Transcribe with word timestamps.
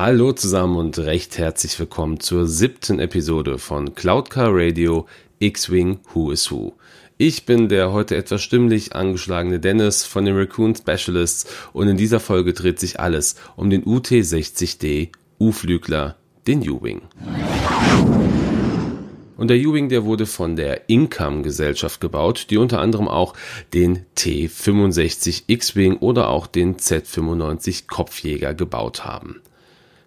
Hallo 0.00 0.30
zusammen 0.30 0.76
und 0.76 0.96
recht 1.00 1.38
herzlich 1.38 1.76
willkommen 1.80 2.20
zur 2.20 2.46
siebten 2.46 3.00
Episode 3.00 3.58
von 3.58 3.96
Cloud 3.96 4.30
Car 4.30 4.50
Radio 4.52 5.08
X-Wing 5.40 5.98
Who 6.14 6.30
is 6.30 6.52
Who. 6.52 6.74
Ich 7.16 7.46
bin 7.46 7.68
der 7.68 7.90
heute 7.90 8.14
etwas 8.14 8.40
stimmlich 8.40 8.94
angeschlagene 8.94 9.58
Dennis 9.58 10.04
von 10.04 10.24
den 10.24 10.36
Raccoon 10.36 10.76
Specialists 10.76 11.52
und 11.72 11.88
in 11.88 11.96
dieser 11.96 12.20
Folge 12.20 12.52
dreht 12.52 12.78
sich 12.78 13.00
alles 13.00 13.34
um 13.56 13.70
den 13.70 13.82
UT-60D 13.84 15.08
U-Flügler, 15.40 16.14
den 16.46 16.60
U-Wing. 16.60 17.02
Und 19.36 19.48
der 19.48 19.58
U-Wing, 19.58 19.88
der 19.88 20.04
wurde 20.04 20.26
von 20.26 20.54
der 20.54 20.88
Income 20.88 21.42
Gesellschaft 21.42 22.00
gebaut, 22.00 22.46
die 22.50 22.58
unter 22.58 22.80
anderem 22.80 23.08
auch 23.08 23.34
den 23.74 24.06
T65 24.16 25.42
X-Wing 25.48 25.96
oder 25.96 26.28
auch 26.28 26.46
den 26.46 26.76
Z95 26.76 27.88
Kopfjäger 27.88 28.54
gebaut 28.54 29.04
haben. 29.04 29.40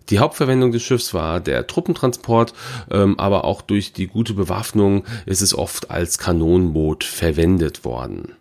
Die 0.09 0.19
Hauptverwendung 0.19 0.71
des 0.71 0.83
Schiffs 0.83 1.13
war 1.13 1.39
der 1.39 1.67
Truppentransport, 1.67 2.53
ähm, 2.89 3.17
aber 3.19 3.45
auch 3.45 3.61
durch 3.61 3.93
die 3.93 4.07
gute 4.07 4.33
Bewaffnung 4.33 5.05
ist 5.25 5.41
es 5.41 5.53
oft 5.57 5.91
als 5.91 6.17
Kanonenboot 6.17 7.03
verwendet 7.03 7.85
worden. 7.85 8.35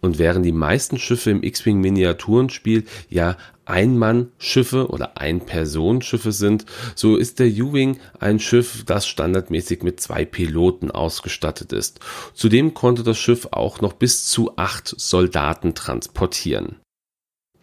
Und 0.00 0.18
während 0.18 0.44
die 0.44 0.52
meisten 0.52 0.98
Schiffe 0.98 1.30
im 1.30 1.42
X-Wing 1.42 1.80
Miniaturenspiel 1.80 2.84
ja 3.08 3.36
Ein-Mann-Schiffe 3.64 4.88
oder 4.88 5.18
Ein-Personen-Schiffe 5.18 6.30
sind, 6.32 6.66
so 6.94 7.16
ist 7.16 7.40
der 7.40 7.48
U-Wing 7.48 7.98
ein 8.20 8.38
Schiff, 8.38 8.84
das 8.84 9.08
standardmäßig 9.08 9.82
mit 9.82 9.98
zwei 10.00 10.24
Piloten 10.24 10.90
ausgestattet 10.90 11.72
ist. 11.72 12.00
Zudem 12.34 12.74
konnte 12.74 13.02
das 13.02 13.18
Schiff 13.18 13.48
auch 13.50 13.80
noch 13.80 13.94
bis 13.94 14.26
zu 14.26 14.56
acht 14.56 14.94
Soldaten 14.96 15.74
transportieren. 15.74 16.76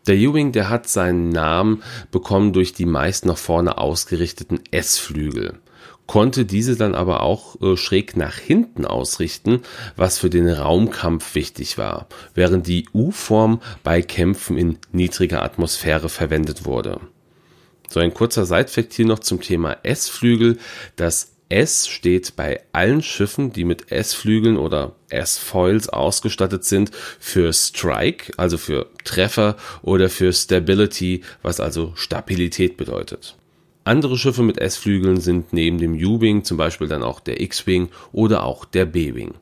Der 0.08 0.16
U-Wing, 0.16 0.52
der 0.52 0.70
hat 0.70 0.88
seinen 0.88 1.30
Namen 1.30 1.82
bekommen 2.12 2.54
durch 2.54 2.74
die 2.74 2.86
meist 2.86 3.26
nach 3.26 3.38
vorne 3.38 3.78
ausgerichteten 3.78 4.60
S-Flügel 4.72 5.60
konnte 6.08 6.46
diese 6.46 6.76
dann 6.76 6.96
aber 6.96 7.24
auch 7.24 7.60
äh, 7.62 7.78
schräg 7.78 8.18
nach 8.18 8.38
hinten 8.38 8.86
ausrichten, 8.86 9.62
was 9.96 10.20
für 10.20 10.30
den 10.30 10.50
Raumkampf 10.50 11.36
wichtig 11.36 11.78
war, 11.78 12.08
während 12.34 12.68
die 12.68 12.88
U-Form 12.94 13.62
bei 13.84 14.02
Kämpfen 14.02 14.58
in 14.58 14.78
niedriger 14.92 15.44
Atmosphäre 15.44 16.10
verwendet 16.10 16.66
wurde. 16.66 17.00
So 17.90 18.00
ein 18.00 18.14
kurzer 18.14 18.46
Seitfakt 18.46 18.94
hier 18.94 19.06
noch 19.06 19.20
zum 19.20 19.40
Thema 19.40 19.78
S-Flügel. 19.84 20.58
Das 20.96 21.33
S 21.54 21.88
steht 21.88 22.36
bei 22.36 22.62
allen 22.72 23.04
Schiffen, 23.04 23.54
die 23.54 23.64
mit 23.64 23.92
S-Flügeln 23.92 24.58
oder 24.58 24.96
S-Foils 25.10 25.88
ausgestattet 25.88 26.66
sind, 26.66 26.90
für 27.20 27.54
Strike, 27.54 28.34
also 28.38 28.58
für 28.58 28.88
Treffer, 29.04 29.56
oder 29.84 30.10
für 30.10 30.34
Stability, 30.34 31.22
was 31.44 31.60
also 31.60 31.94
Stabilität 31.96 32.76
bedeutet. 32.76 33.36
Andere 33.84 34.18
Schiffe 34.18 34.42
mit 34.42 34.58
S-Flügeln 34.58 35.22
sind 35.22 35.54
neben 35.54 35.78
dem 35.78 35.94
U-Wing 35.94 36.44
zum 36.44 36.58
Beispiel 36.58 36.88
dann 36.88 37.04
auch 37.04 37.20
der 37.20 37.40
X-Wing 37.40 37.90
oder 38.12 38.44
auch 38.44 38.66
der 38.66 38.86
B-Wing. 38.86 39.36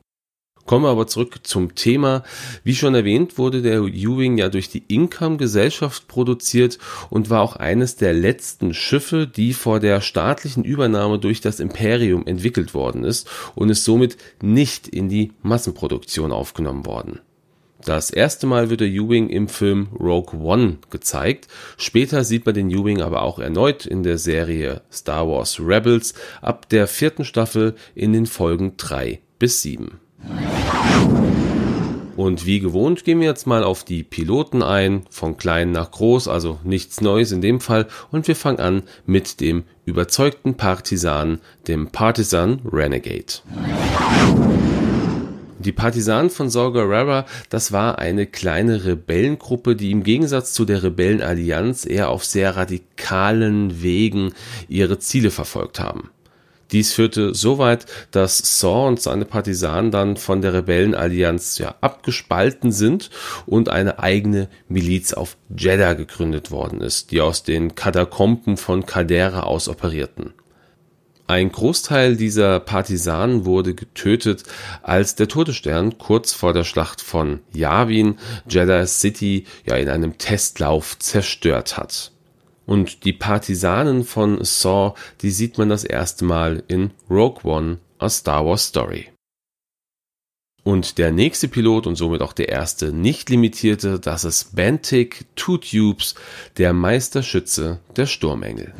Kommen 0.66 0.84
wir 0.84 0.90
aber 0.90 1.06
zurück 1.06 1.40
zum 1.42 1.74
Thema. 1.74 2.22
Wie 2.62 2.74
schon 2.74 2.94
erwähnt, 2.94 3.36
wurde 3.36 3.62
der 3.62 3.82
U-Wing 3.82 4.38
ja 4.38 4.48
durch 4.48 4.68
die 4.68 4.84
Income-Gesellschaft 4.86 6.06
produziert 6.06 6.78
und 7.10 7.30
war 7.30 7.42
auch 7.42 7.56
eines 7.56 7.96
der 7.96 8.12
letzten 8.12 8.72
Schiffe, 8.72 9.26
die 9.26 9.54
vor 9.54 9.80
der 9.80 10.00
staatlichen 10.00 10.64
Übernahme 10.64 11.18
durch 11.18 11.40
das 11.40 11.58
Imperium 11.58 12.26
entwickelt 12.26 12.74
worden 12.74 13.04
ist 13.04 13.28
und 13.54 13.70
ist 13.70 13.84
somit 13.84 14.16
nicht 14.40 14.86
in 14.86 15.08
die 15.08 15.32
Massenproduktion 15.42 16.30
aufgenommen 16.30 16.86
worden. 16.86 17.20
Das 17.84 18.10
erste 18.10 18.46
Mal 18.46 18.70
wird 18.70 18.80
der 18.80 18.88
U-Wing 18.88 19.28
im 19.28 19.48
Film 19.48 19.88
Rogue 19.98 20.38
One 20.40 20.78
gezeigt. 20.90 21.48
Später 21.76 22.22
sieht 22.22 22.46
man 22.46 22.54
den 22.54 22.72
U-Wing 22.72 23.02
aber 23.02 23.22
auch 23.22 23.40
erneut 23.40 23.86
in 23.86 24.04
der 24.04 24.18
Serie 24.18 24.82
Star 24.92 25.26
Wars 25.26 25.58
Rebels 25.58 26.14
ab 26.40 26.68
der 26.68 26.86
vierten 26.86 27.24
Staffel 27.24 27.74
in 27.96 28.12
den 28.12 28.26
Folgen 28.26 28.76
drei 28.76 29.20
bis 29.40 29.62
sieben. 29.62 29.98
Und 32.16 32.46
wie 32.46 32.60
gewohnt 32.60 33.04
gehen 33.04 33.20
wir 33.20 33.26
jetzt 33.26 33.46
mal 33.46 33.64
auf 33.64 33.84
die 33.84 34.02
Piloten 34.02 34.62
ein, 34.62 35.02
von 35.10 35.36
klein 35.36 35.72
nach 35.72 35.90
groß, 35.90 36.28
also 36.28 36.58
nichts 36.62 37.00
Neues 37.00 37.32
in 37.32 37.40
dem 37.40 37.60
Fall. 37.60 37.88
Und 38.10 38.28
wir 38.28 38.36
fangen 38.36 38.60
an 38.60 38.82
mit 39.06 39.40
dem 39.40 39.64
überzeugten 39.86 40.56
Partisan, 40.56 41.40
dem 41.66 41.88
Partisan 41.88 42.60
Renegade. 42.70 43.40
Die 45.58 45.72
Partisanen 45.72 46.28
von 46.28 46.50
Saw 46.50 46.72
Gerrera, 46.72 47.24
das 47.48 47.72
war 47.72 47.98
eine 47.98 48.26
kleine 48.26 48.84
Rebellengruppe, 48.84 49.76
die 49.76 49.92
im 49.92 50.02
Gegensatz 50.02 50.52
zu 50.54 50.64
der 50.64 50.82
Rebellenallianz 50.82 51.86
eher 51.86 52.10
auf 52.10 52.24
sehr 52.24 52.56
radikalen 52.56 53.80
Wegen 53.80 54.32
ihre 54.68 54.98
Ziele 54.98 55.30
verfolgt 55.30 55.78
haben. 55.78 56.10
Dies 56.72 56.92
führte 56.94 57.34
so 57.34 57.58
weit, 57.58 57.86
dass 58.10 58.58
Saw 58.58 58.88
und 58.88 59.00
seine 59.00 59.26
Partisanen 59.26 59.90
dann 59.90 60.16
von 60.16 60.40
der 60.40 60.54
Rebellenallianz 60.54 61.58
ja 61.58 61.74
abgespalten 61.82 62.72
sind 62.72 63.10
und 63.46 63.68
eine 63.68 63.98
eigene 63.98 64.48
Miliz 64.68 65.12
auf 65.12 65.36
Jeddah 65.54 65.92
gegründet 65.92 66.50
worden 66.50 66.80
ist, 66.80 67.10
die 67.10 67.20
aus 67.20 67.42
den 67.42 67.74
Katakomben 67.74 68.56
von 68.56 68.86
Caldera 68.86 69.40
aus 69.40 69.68
operierten. 69.68 70.32
Ein 71.26 71.52
Großteil 71.52 72.16
dieser 72.16 72.60
Partisanen 72.60 73.44
wurde 73.44 73.74
getötet, 73.74 74.42
als 74.82 75.14
der 75.14 75.28
Todesstern 75.28 75.96
kurz 75.98 76.32
vor 76.32 76.52
der 76.52 76.64
Schlacht 76.64 77.00
von 77.00 77.40
Yavin 77.54 78.18
Jeddah 78.48 78.86
City 78.86 79.44
ja 79.64 79.76
in 79.76 79.88
einem 79.88 80.18
Testlauf 80.18 80.98
zerstört 80.98 81.76
hat. 81.76 82.12
Und 82.66 83.04
die 83.04 83.12
Partisanen 83.12 84.04
von 84.04 84.44
Saw, 84.44 84.94
die 85.20 85.30
sieht 85.30 85.58
man 85.58 85.68
das 85.68 85.84
erste 85.84 86.24
Mal 86.24 86.62
in 86.68 86.90
Rogue 87.10 87.44
One, 87.44 87.78
a 87.98 88.08
Star 88.08 88.46
Wars 88.46 88.66
Story. 88.66 89.08
Und 90.64 90.98
der 90.98 91.10
nächste 91.10 91.48
Pilot 91.48 91.88
und 91.88 91.96
somit 91.96 92.22
auch 92.22 92.32
der 92.32 92.48
erste 92.48 92.92
nicht 92.92 93.30
limitierte, 93.30 93.98
das 93.98 94.24
ist 94.24 94.54
Bantic 94.54 95.26
Two 95.34 95.56
Tubes, 95.56 96.14
der 96.56 96.72
Meisterschütze 96.72 97.80
der 97.96 98.06
Sturmengel. 98.06 98.72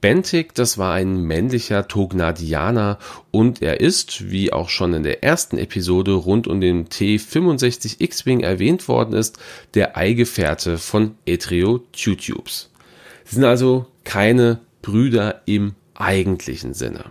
Bentig, 0.00 0.54
das 0.54 0.78
war 0.78 0.94
ein 0.94 1.22
männlicher 1.24 1.86
Tognadianer 1.86 2.98
und 3.30 3.60
er 3.60 3.80
ist, 3.80 4.30
wie 4.30 4.50
auch 4.50 4.70
schon 4.70 4.94
in 4.94 5.02
der 5.02 5.22
ersten 5.22 5.58
Episode 5.58 6.12
rund 6.12 6.48
um 6.48 6.60
den 6.60 6.88
T65 6.88 7.96
X-Wing 7.98 8.40
erwähnt 8.40 8.88
worden 8.88 9.12
ist, 9.14 9.38
der 9.74 9.98
Eigefährte 9.98 10.78
von 10.78 11.16
Etreo 11.26 11.78
Tutubes. 11.92 12.70
Sie 13.24 13.34
sind 13.34 13.44
also 13.44 13.86
keine 14.04 14.60
Brüder 14.80 15.42
im 15.44 15.74
eigentlichen 15.94 16.72
Sinne. 16.72 17.04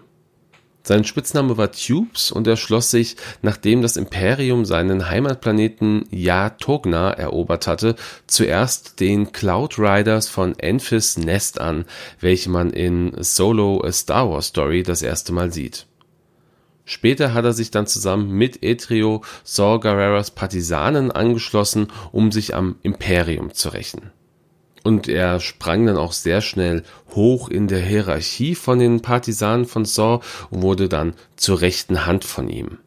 Sein 0.89 1.03
Spitzname 1.03 1.55
war 1.55 1.71
Tubes 1.71 2.31
und 2.31 2.47
er 2.47 2.57
schloss 2.57 2.89
sich, 2.89 3.15
nachdem 3.43 3.83
das 3.83 3.95
Imperium 3.95 4.65
seinen 4.65 5.07
Heimatplaneten 5.07 6.07
Ja-Togna 6.09 7.11
erobert 7.11 7.67
hatte, 7.67 7.95
zuerst 8.25 8.99
den 8.99 9.31
Cloud 9.31 9.77
Riders 9.77 10.27
von 10.27 10.57
Enfys 10.57 11.17
Nest 11.17 11.61
an, 11.61 11.85
welche 12.19 12.49
man 12.49 12.71
in 12.71 13.13
Solo 13.19 13.83
A 13.85 13.91
Star 13.91 14.31
Wars 14.31 14.47
Story 14.47 14.81
das 14.81 15.03
erste 15.03 15.31
Mal 15.31 15.53
sieht. 15.53 15.85
Später 16.85 17.35
hat 17.35 17.45
er 17.45 17.53
sich 17.53 17.69
dann 17.69 17.85
zusammen 17.85 18.31
mit 18.31 18.63
Etrio 18.63 19.21
Saw 19.43 19.79
Gerreras 19.79 20.31
Partisanen 20.31 21.11
angeschlossen, 21.11 21.89
um 22.11 22.31
sich 22.31 22.55
am 22.55 22.77
Imperium 22.81 23.53
zu 23.53 23.69
rächen. 23.69 24.09
Und 24.89 25.07
er 25.07 25.39
sprang 25.39 25.85
dann 25.85 25.97
auch 25.97 26.13
sehr 26.13 26.41
schnell 26.41 26.81
hoch 27.13 27.47
in 27.47 27.67
der 27.67 27.79
Hierarchie 27.79 28.55
von 28.55 28.79
den 28.79 29.03
Partisanen 29.03 29.65
von 29.65 29.85
Saw 29.85 30.19
und 30.49 30.63
wurde 30.63 30.89
dann 30.89 31.13
zur 31.35 31.61
rechten 31.61 32.07
Hand 32.07 32.25
von 32.25 32.49
ihm. 32.49 32.79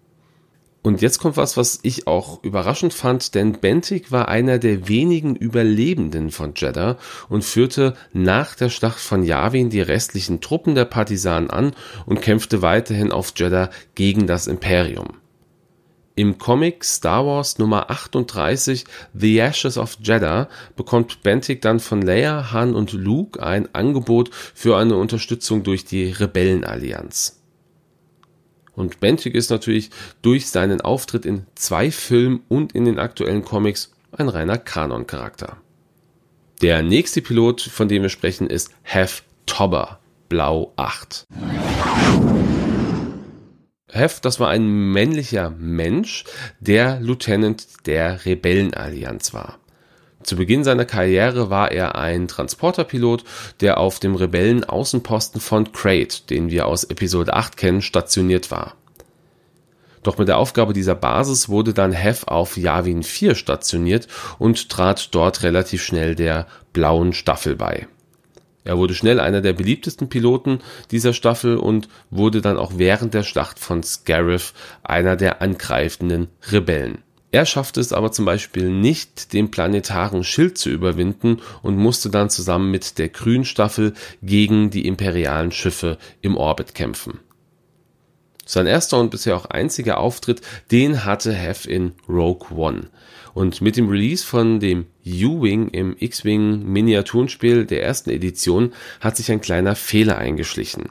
Und 0.83 1.01
jetzt 1.01 1.21
kommt 1.21 1.37
was, 1.37 1.57
was 1.57 1.79
ich 1.85 2.09
auch 2.09 2.43
überraschend 2.43 2.93
fand, 2.93 3.37
denn 3.37 3.53
Bentig 3.61 4.11
war 4.11 4.27
einer 4.27 4.59
der 4.59 4.89
wenigen 4.89 5.37
Überlebenden 5.37 6.33
von 6.33 6.55
Jeddah 6.57 6.99
und 7.29 7.45
führte 7.45 7.95
nach 8.13 8.57
der 8.57 8.69
Schlacht 8.69 8.99
von 8.99 9.23
Yavin 9.23 9.71
die 9.71 9.81
restlichen 9.81 10.41
Truppen 10.41 10.75
der 10.75 10.87
Partisanen 10.87 11.51
an 11.51 11.71
und 12.05 12.21
kämpfte 12.21 12.63
weiterhin 12.63 13.13
auf 13.13 13.33
Jeddah 13.37 13.71
gegen 13.95 14.27
das 14.27 14.49
Imperium. 14.49 15.22
Im 16.15 16.37
Comic 16.37 16.85
Star 16.85 17.25
Wars 17.25 17.59
Nummer 17.59 17.91
38 17.91 18.85
The 19.15 19.39
Ashes 19.39 19.79
of 19.79 19.97
Jeddah 20.03 20.49
bekommt 20.77 21.23
Bentig 21.23 21.63
dann 21.63 21.81
von 21.81 22.03
Leia, 22.03 22.53
Han 22.53 22.75
und 22.75 22.93
Luke 22.93 23.43
ein 23.43 23.75
Angebot 23.75 24.31
für 24.33 24.77
eine 24.77 24.97
Unterstützung 24.97 25.63
durch 25.63 25.87
die 25.87 26.11
Rebellenallianz. 26.11 27.41
Und 28.75 29.01
Bentig 29.01 29.35
ist 29.35 29.51
natürlich 29.51 29.91
durch 30.21 30.49
seinen 30.49 30.83
Auftritt 30.83 31.25
in 31.25 31.47
zwei 31.55 31.91
Filmen 31.91 32.43
und 32.49 32.75
in 32.75 32.85
den 32.85 32.99
aktuellen 32.99 33.45
Comics 33.45 33.93
ein 34.13 34.29
reiner 34.29 34.59
Kanon-Charakter. 34.59 35.57
Der 36.61 36.83
nächste 36.83 37.23
Pilot, 37.23 37.63
von 37.63 37.89
dem 37.89 38.03
wir 38.03 38.09
sprechen, 38.11 38.49
ist 38.49 38.71
Hef 38.83 39.25
Tobber, 39.47 39.99
Blau 40.29 40.73
8. 40.77 41.27
Hef, 43.95 44.21
das 44.21 44.41
war 44.41 44.49
ein 44.49 44.67
männlicher 44.67 45.51
Mensch, 45.51 46.25
der 46.61 46.99
Lieutenant 47.01 47.67
der 47.85 48.25
Rebellenallianz 48.25 49.35
war. 49.35 49.59
Zu 50.23 50.37
Beginn 50.37 50.65
seiner 50.65 50.87
Karriere 50.87 51.51
war 51.51 51.73
er 51.73 51.97
ein 51.97 52.27
Transporterpilot, 52.27 53.25
der 53.61 53.77
auf 53.77 54.01
dem 54.01 54.15
Rebellen-Außenposten 54.15 55.43
von 55.43 55.73
Crate, 55.73 56.27
den 56.31 56.51
wir 56.51 56.69
aus 56.69 56.85
Episode 56.85 57.35
8 57.35 57.59
kennen, 57.59 57.83
stationiert 57.83 58.51
war. 58.51 58.77
Doch 60.03 60.17
mit 60.17 60.29
der 60.29 60.39
Aufgabe 60.39 60.73
dieser 60.73 60.95
Basis 60.95 61.51
wurde 61.51 61.75
dann 61.75 61.93
Hef 61.93 62.25
auf 62.25 62.57
Yavin 62.57 63.03
4 63.03 63.35
stationiert 63.35 64.09
und 64.39 64.71
trat 64.71 65.15
dort 65.15 65.43
relativ 65.43 65.83
schnell 65.83 66.15
der 66.15 66.47
blauen 66.73 67.13
Staffel 67.13 67.57
bei. 67.57 67.87
Er 68.65 68.79
wurde 68.79 68.95
schnell 68.95 69.19
einer 69.19 69.41
der 69.41 69.53
beliebtesten 69.53 70.09
Piloten 70.09 70.61
dieser 70.91 71.13
Staffel 71.13 71.57
und 71.57 71.89
wurde 72.11 72.41
dann 72.41 72.59
auch 72.59 72.73
während 72.77 73.15
der 73.15 73.25
Schlacht 73.25 73.59
von 73.59 73.83
Scarif 73.83 74.55
einer 74.83 75.17
der 75.17 75.43
angreifenden 75.43 76.29
Rebellen. 76.51 76.99
Er 77.33 77.47
schaffte 77.47 77.81
es 77.81 77.95
aber 77.95 78.13
zum 78.13 78.27
Beispiel 78.27 78.69
nicht, 78.69 79.33
den 79.33 79.51
planetaren 79.51 80.23
Schild 80.23 80.59
zu 80.59 80.69
überwinden 80.69 81.41
und 81.63 81.79
musste 81.79 82.11
dann 82.11 82.29
zusammen 82.29 82.71
mit 82.71 82.99
der 82.99 83.09
Grünstaffel 83.09 83.95
gegen 84.23 84.69
die 84.69 84.87
imperialen 84.87 85.51
Schiffe 85.51 85.97
im 86.21 86.37
Orbit 86.37 86.75
kämpfen. 86.75 87.21
Sein 88.45 88.67
erster 88.67 89.01
und 89.01 89.11
bisher 89.11 89.35
auch 89.35 89.47
einziger 89.47 89.99
Auftritt, 89.99 90.43
den 90.71 91.07
hatte 91.07 91.33
Hef 91.33 91.65
in 91.65 91.95
Rogue 92.07 92.55
One. 92.55 92.91
Und 93.35 93.61
mit 93.61 93.77
dem 93.77 93.89
Release 93.89 94.25
von 94.25 94.61
dem 94.61 94.87
U-Wing 95.07 95.69
im 95.69 95.97
X-Wing 95.99 96.65
Miniaturenspiel 96.65 97.65
der 97.65 97.83
ersten 97.83 98.11
Edition 98.11 98.73
hat 99.01 99.17
sich 99.17 99.31
ein 99.33 99.41
kleiner 99.41 99.75
Fehler 99.75 100.19
eingeschlichen. 100.19 100.91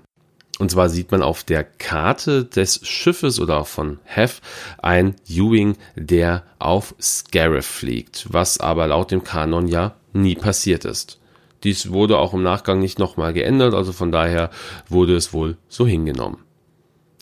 Und 0.59 0.69
zwar 0.69 0.89
sieht 0.89 1.11
man 1.11 1.23
auf 1.23 1.43
der 1.43 1.63
Karte 1.63 2.45
des 2.45 2.85
Schiffes 2.87 3.39
oder 3.39 3.65
von 3.65 3.99
Hef 4.03 4.41
ein 4.79 5.15
U-Wing, 5.29 5.75
der 5.95 6.43
auf 6.59 6.93
Scarif 7.01 7.65
fliegt, 7.65 8.27
was 8.29 8.59
aber 8.59 8.87
laut 8.87 9.11
dem 9.11 9.23
Kanon 9.23 9.67
ja 9.67 9.95
nie 10.13 10.35
passiert 10.35 10.85
ist. 10.85 11.19
Dies 11.63 11.91
wurde 11.91 12.17
auch 12.17 12.33
im 12.33 12.43
Nachgang 12.43 12.79
nicht 12.79 12.99
nochmal 12.99 13.33
geändert, 13.33 13.73
also 13.73 13.91
von 13.91 14.11
daher 14.11 14.49
wurde 14.87 15.15
es 15.15 15.33
wohl 15.33 15.57
so 15.67 15.85
hingenommen. 15.87 16.43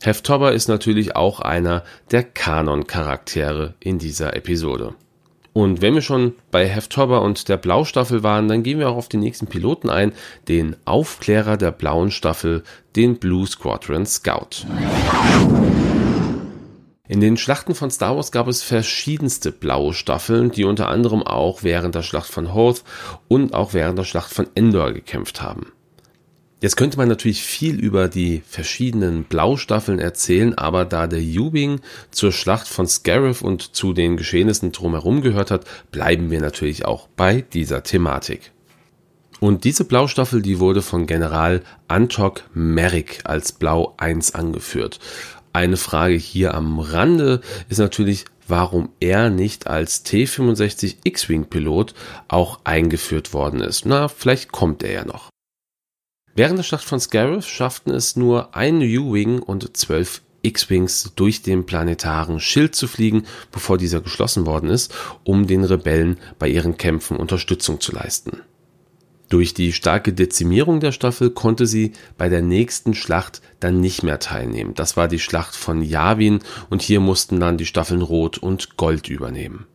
Heftobber 0.01 0.53
ist 0.53 0.69
natürlich 0.69 1.15
auch 1.15 1.41
einer 1.41 1.83
der 2.11 2.23
Kanon-Charaktere 2.23 3.73
in 3.79 3.99
dieser 3.99 4.35
Episode. 4.35 4.95
Und 5.53 5.81
wenn 5.81 5.95
wir 5.95 6.01
schon 6.01 6.35
bei 6.51 6.67
Heftobber 6.67 7.21
und 7.21 7.49
der 7.49 7.57
Blaustaffel 7.57 8.23
waren, 8.23 8.47
dann 8.47 8.63
gehen 8.63 8.79
wir 8.79 8.89
auch 8.89 8.97
auf 8.97 9.09
den 9.09 9.19
nächsten 9.19 9.47
Piloten 9.47 9.89
ein, 9.89 10.13
den 10.47 10.75
Aufklärer 10.85 11.57
der 11.57 11.71
blauen 11.71 12.11
Staffel, 12.11 12.63
den 12.95 13.17
Blue 13.17 13.47
Squadron 13.47 14.05
Scout. 14.05 14.65
In 17.07 17.21
den 17.21 17.37
Schlachten 17.37 17.73
von 17.73 17.89
Star 17.89 18.15
Wars 18.15 18.31
gab 18.31 18.47
es 18.47 18.61
verschiedenste 18.61 19.51
blaue 19.51 19.95
Staffeln, 19.95 20.51
die 20.51 20.63
unter 20.63 20.89
anderem 20.89 21.23
auch 21.23 21.63
während 21.63 21.95
der 21.95 22.03
Schlacht 22.03 22.29
von 22.29 22.53
Hoth 22.53 22.83
und 23.27 23.55
auch 23.55 23.73
während 23.73 23.97
der 23.97 24.03
Schlacht 24.03 24.31
von 24.31 24.47
Endor 24.53 24.91
gekämpft 24.91 25.41
haben. 25.41 25.71
Jetzt 26.61 26.75
könnte 26.75 26.97
man 26.97 27.07
natürlich 27.07 27.43
viel 27.43 27.79
über 27.79 28.09
die 28.09 28.43
verschiedenen 28.45 29.23
Blaustaffeln 29.23 29.97
erzählen, 29.97 30.57
aber 30.57 30.83
da 30.83 31.07
der 31.07 31.21
U-Wing 31.21 31.79
zur 32.11 32.33
Schlacht 32.33 32.67
von 32.67 32.85
Scarif 32.85 33.41
und 33.41 33.75
zu 33.75 33.93
den 33.93 34.17
Geschehnissen 34.17 34.73
drumherum 34.73 35.21
gehört 35.21 35.51
hat, 35.51 35.63
bleiben 35.91 36.31
wir 36.31 36.41
natürlich 36.41 36.83
auch 36.83 37.07
bei 37.15 37.41
dieser 37.53 37.83
Thematik. 37.83 38.51
Und 39.39 39.63
diese 39.63 39.85
Blaustaffel, 39.85 40.41
die 40.41 40.59
wurde 40.59 40.81
von 40.81 41.05
General 41.05 41.61
Antok 41.87 42.43
Merrick 42.53 43.21
als 43.23 43.53
Blau 43.53 43.93
1 43.95 44.35
angeführt. 44.35 44.99
Eine 45.53 45.77
Frage 45.77 46.15
hier 46.15 46.55
am 46.55 46.79
Rande 46.79 47.39
ist 47.69 47.77
natürlich, 47.77 48.25
warum 48.49 48.89
er 48.99 49.29
nicht 49.29 49.67
als 49.67 50.05
T65 50.05 50.97
X-Wing 51.05 51.45
Pilot 51.45 51.93
auch 52.27 52.59
eingeführt 52.65 53.33
worden 53.33 53.61
ist. 53.61 53.85
Na, 53.85 54.09
vielleicht 54.09 54.51
kommt 54.51 54.83
er 54.83 54.91
ja 54.91 55.05
noch. 55.05 55.29
Während 56.39 56.57
der 56.57 56.63
Schlacht 56.63 56.85
von 56.85 57.01
Scarif 57.01 57.45
schafften 57.45 57.91
es 57.91 58.15
nur 58.15 58.55
ein 58.55 58.77
U-Wing 58.77 59.39
und 59.39 59.75
zwölf 59.75 60.21
X-Wings 60.41 61.11
durch 61.17 61.41
den 61.41 61.65
planetaren 61.65 62.39
Schild 62.39 62.75
zu 62.75 62.87
fliegen, 62.87 63.25
bevor 63.51 63.77
dieser 63.77 63.99
geschlossen 63.99 64.45
worden 64.45 64.69
ist, 64.69 64.95
um 65.25 65.47
den 65.47 65.65
Rebellen 65.65 66.17
bei 66.39 66.47
ihren 66.47 66.77
Kämpfen 66.77 67.17
Unterstützung 67.17 67.81
zu 67.81 67.91
leisten. 67.91 68.39
Durch 69.27 69.53
die 69.53 69.73
starke 69.73 70.13
Dezimierung 70.13 70.79
der 70.79 70.93
Staffel 70.93 71.29
konnte 71.29 71.67
sie 71.67 71.91
bei 72.17 72.29
der 72.29 72.41
nächsten 72.41 72.93
Schlacht 72.93 73.41
dann 73.59 73.81
nicht 73.81 74.03
mehr 74.03 74.19
teilnehmen. 74.19 74.75
Das 74.75 74.95
war 74.95 75.09
die 75.09 75.19
Schlacht 75.19 75.57
von 75.57 75.81
Yavin 75.81 76.39
und 76.69 76.81
hier 76.81 77.01
mussten 77.01 77.41
dann 77.41 77.57
die 77.57 77.65
Staffeln 77.65 78.01
Rot 78.01 78.37
und 78.37 78.77
Gold 78.77 79.09
übernehmen. 79.09 79.67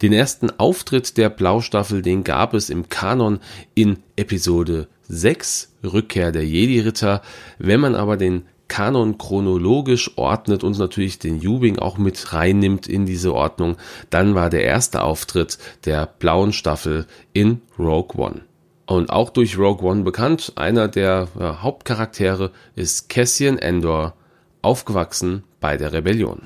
Den 0.00 0.14
ersten 0.14 0.48
Auftritt 0.48 1.18
der 1.18 1.28
Blaustaffel, 1.28 2.00
den 2.00 2.24
gab 2.24 2.54
es 2.54 2.70
im 2.70 2.88
Kanon 2.88 3.38
in 3.74 3.98
Episode 4.16 4.88
6, 5.10 5.72
Rückkehr 5.84 6.32
der 6.32 6.46
Jedi-Ritter. 6.46 7.22
Wenn 7.58 7.80
man 7.80 7.94
aber 7.94 8.16
den 8.16 8.44
Kanon 8.68 9.18
chronologisch 9.18 10.16
ordnet 10.16 10.62
und 10.62 10.78
natürlich 10.78 11.18
den 11.18 11.40
Jubing 11.40 11.78
auch 11.78 11.98
mit 11.98 12.32
reinnimmt 12.32 12.86
in 12.86 13.04
diese 13.04 13.34
Ordnung, 13.34 13.76
dann 14.10 14.34
war 14.36 14.48
der 14.48 14.62
erste 14.64 15.02
Auftritt 15.02 15.58
der 15.84 16.06
blauen 16.06 16.52
Staffel 16.52 17.06
in 17.32 17.60
Rogue 17.78 18.16
One. 18.16 18.42
Und 18.86 19.10
auch 19.10 19.30
durch 19.30 19.58
Rogue 19.58 19.88
One 19.88 20.02
bekannt, 20.02 20.52
einer 20.56 20.88
der 20.88 21.28
ja, 21.38 21.62
Hauptcharaktere 21.62 22.52
ist 22.76 23.08
Cassian 23.08 23.58
Endor, 23.58 24.14
aufgewachsen 24.62 25.42
bei 25.60 25.76
der 25.76 25.92
Rebellion. 25.92 26.40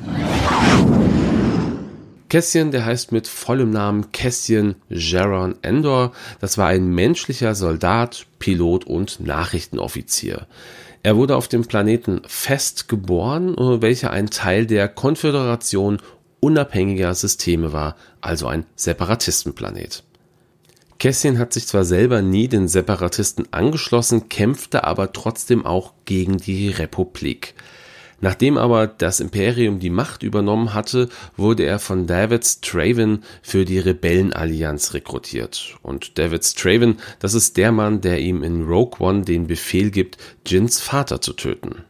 Cassian, 2.35 2.73
der 2.73 2.85
heißt 2.85 3.13
mit 3.13 3.29
vollem 3.29 3.71
Namen 3.71 4.11
Cassian 4.11 4.75
Jaron 4.89 5.55
Endor. 5.63 6.11
Das 6.41 6.59
war 6.59 6.67
ein 6.67 6.89
menschlicher 6.89 7.55
Soldat, 7.55 8.27
Pilot 8.41 8.85
und 8.87 9.21
Nachrichtenoffizier. 9.21 10.49
Er 11.05 11.15
wurde 11.15 11.37
auf 11.37 11.47
dem 11.47 11.65
Planeten 11.65 12.23
Fest 12.27 12.89
geboren, 12.89 13.55
welcher 13.81 14.11
ein 14.11 14.31
Teil 14.31 14.67
der 14.67 14.89
Konföderation 14.89 15.99
unabhängiger 16.41 17.15
Systeme 17.15 17.73
war, 17.73 17.95
also 18.21 18.49
ein 18.49 18.67
Separatistenplanet. 18.75 20.03
Cassian 20.99 21.39
hat 21.39 21.53
sich 21.53 21.69
zwar 21.69 21.85
selber 21.85 22.21
nie 22.21 22.49
den 22.49 22.67
Separatisten 22.67 23.47
angeschlossen, 23.53 24.29
kämpfte 24.29 24.83
aber 24.83 25.13
trotzdem 25.13 25.65
auch 25.65 25.93
gegen 26.05 26.39
die 26.39 26.71
Republik. 26.71 27.55
Nachdem 28.21 28.57
aber 28.57 28.87
das 28.87 29.21
Imperium 29.21 29.81
die 29.81 29.91
Macht 29.91 30.23
übernommen 30.23 30.75
hatte, 30.75 31.09
wurde 31.37 31.65
er 31.65 31.79
von 31.79 32.07
David 32.07 32.45
Straven 32.47 33.23
für 33.43 33.65
die 33.65 33.79
Rebellenallianz 33.79 34.95
rekrutiert. 34.95 35.77
Und 35.83 36.19
David 36.19 36.45
Straven, 36.45 36.99
das 37.19 37.35
ist 37.35 37.57
der 37.57 37.73
Mann, 37.73 38.01
der 38.01 38.21
ihm 38.21 38.43
in 38.43 38.63
Rogue 38.63 39.01
One 39.01 39.23
den 39.23 39.47
Befehl 39.47 39.91
gibt, 39.91 40.19
Jins 40.47 40.81
Vater 40.81 41.21
zu 41.21 41.33
töten. 41.33 41.85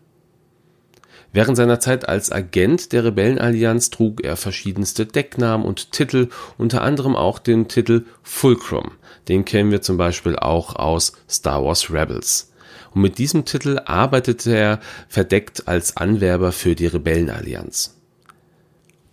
Während 1.32 1.56
seiner 1.56 1.80
Zeit 1.80 2.08
als 2.08 2.30
Agent 2.30 2.92
der 2.92 3.04
Rebellenallianz 3.04 3.90
trug 3.90 4.22
er 4.22 4.36
verschiedenste 4.36 5.04
Decknamen 5.04 5.66
und 5.66 5.90
Titel, 5.90 6.28
unter 6.58 6.82
anderem 6.82 7.16
auch 7.16 7.40
den 7.40 7.66
Titel 7.66 8.04
Fulcrum. 8.22 8.92
Den 9.26 9.44
kennen 9.44 9.72
wir 9.72 9.82
zum 9.82 9.96
Beispiel 9.96 10.36
auch 10.36 10.76
aus 10.76 11.12
Star 11.28 11.64
Wars 11.64 11.90
Rebels 11.90 12.53
und 12.94 13.02
mit 13.02 13.18
diesem 13.18 13.44
Titel 13.44 13.80
arbeitete 13.84 14.56
er 14.56 14.80
verdeckt 15.08 15.68
als 15.68 15.96
Anwerber 15.96 16.52
für 16.52 16.74
die 16.74 16.86
Rebellenallianz. 16.86 17.96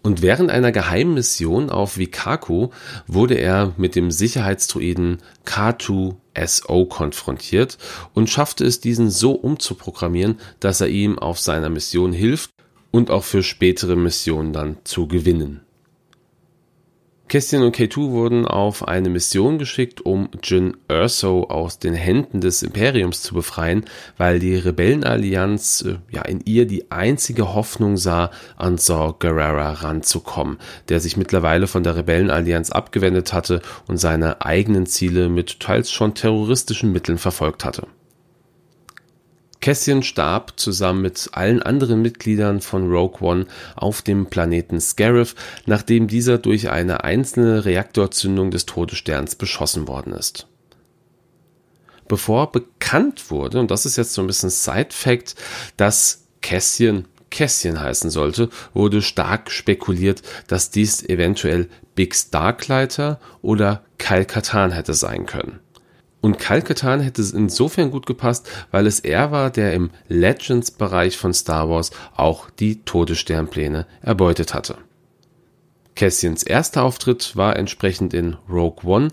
Und 0.04 0.24
während 0.24 0.50
einer 0.50 0.72
geheimen 0.72 1.14
Mission 1.14 1.70
auf 1.70 1.98
Vikaku 1.98 2.70
wurde 3.06 3.36
er 3.36 3.74
mit 3.78 3.96
dem 3.96 4.10
Sicherheitsdruiden 4.10 5.20
K2SO 5.46 6.88
konfrontiert 6.88 7.78
und 8.14 8.30
schaffte 8.30 8.66
es, 8.66 8.80
diesen 8.80 9.12
so 9.12 9.34
umzuprogrammieren, 9.34 10.40
dass 10.60 10.82
er 10.82 10.88
ihm 10.88 11.20
auf 11.20 11.40
seiner 11.40 11.70
Mission 11.70 12.14
hilft 12.14 12.50
und 12.90 13.12
auch 13.12 13.24
für 13.24 13.44
spätere 13.44 13.96
Missionen 13.96 14.54
dann 14.54 14.78
zu 14.86 15.08
gewinnen. 15.08 15.62
Kästchen 17.32 17.64
und 17.64 17.78
K2 17.78 18.12
wurden 18.12 18.46
auf 18.46 18.86
eine 18.86 19.08
Mission 19.08 19.58
geschickt, 19.58 20.02
um 20.02 20.28
Jin 20.44 20.76
Erso 20.90 21.46
aus 21.46 21.80
den 21.80 21.94
Händen 21.94 22.42
des 22.42 22.62
Imperiums 22.62 23.22
zu 23.22 23.34
befreien, 23.34 23.86
weil 24.18 24.40
die 24.40 24.58
Rebellenallianz 24.58 25.86
äh, 25.88 26.00
ja 26.14 26.24
in 26.24 26.42
ihr 26.44 26.68
die 26.68 26.92
einzige 26.92 27.54
Hoffnung 27.54 27.96
sah, 27.96 28.32
an 28.58 28.78
Saw 28.78 29.14
Gerrera 29.18 29.72
ranzukommen, 29.72 30.58
der 30.90 31.00
sich 31.00 31.16
mittlerweile 31.16 31.68
von 31.68 31.84
der 31.84 31.96
Rebellenallianz 31.96 32.70
abgewendet 32.70 33.32
hatte 33.32 33.62
und 33.88 33.96
seine 33.96 34.42
eigenen 34.42 34.86
Ziele 34.86 35.30
mit 35.30 35.62
teils 35.62 35.90
schon 35.90 36.14
terroristischen 36.14 36.92
Mitteln 36.92 37.18
verfolgt 37.18 37.64
hatte. 37.64 37.88
Cassian 39.62 40.02
starb 40.04 40.60
zusammen 40.60 41.04
mit 41.04 41.30
allen 41.34 41.62
anderen 41.62 42.02
Mitgliedern 42.02 42.62
von 42.62 42.92
Rogue 42.92 43.22
One 43.22 43.46
auf 43.76 44.02
dem 44.02 44.26
Planeten 44.26 44.82
Scarif, 44.82 45.36
nachdem 45.66 46.08
dieser 46.08 46.40
durch 46.40 46.70
eine 46.70 47.04
einzelne 47.04 47.64
Reaktorzündung 47.64 48.52
des 48.52 48.66
Todessterns 48.66 49.36
beschossen 49.36 49.88
worden 49.88 50.14
ist. 50.14 50.48
Bevor 52.08 52.52
bekannt 52.52 53.30
wurde, 53.30 53.60
und 53.60 53.72
das 53.72 53.86
ist 53.86 53.98
jetzt 53.98 54.14
so 54.14 54.22
ein 54.22 54.28
bisschen 54.28 54.50
Side-Fact, 54.50 55.36
dass 55.78 56.26
Cassian 56.42 57.06
Cassian 57.32 57.80
heißen 57.80 58.12
sollte, 58.12 58.50
wurde 58.74 59.02
stark 59.02 59.50
spekuliert, 59.50 60.22
dass 60.48 60.70
dies 60.70 61.02
eventuell 61.02 61.70
Big 61.96 62.14
Starklighter 62.14 63.20
oder 63.42 63.84
Kyle 63.98 64.26
Katan 64.26 64.72
hätte 64.72 64.94
sein 64.94 65.26
können. 65.26 65.60
Und 66.22 66.38
Kyle 66.38 66.62
Katarn 66.62 67.02
hätte 67.02 67.22
es 67.22 67.32
insofern 67.32 67.90
gut 67.90 68.06
gepasst, 68.06 68.48
weil 68.70 68.86
es 68.86 69.00
er 69.00 69.32
war, 69.32 69.50
der 69.50 69.74
im 69.74 69.90
Legends-Bereich 70.08 71.18
von 71.18 71.34
Star 71.34 71.70
Wars 71.70 71.92
auch 72.16 72.50
die 72.52 72.84
Todessternpläne 72.84 73.88
erbeutet 74.02 74.54
hatte. 74.54 74.78
Cassians 75.96 76.44
erster 76.44 76.84
Auftritt 76.84 77.36
war 77.36 77.56
entsprechend 77.58 78.14
in 78.14 78.38
Rogue 78.50 78.84
One, 78.84 79.10